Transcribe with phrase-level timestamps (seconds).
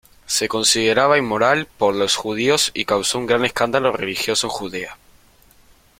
[0.25, 4.97] Se consideraba inmoral por los judíos y causó un gran escándalo religioso en Judea.